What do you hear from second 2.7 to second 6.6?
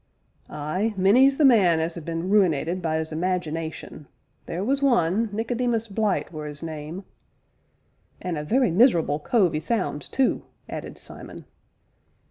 by 'is imagination theer was one, Nicodemus Blyte were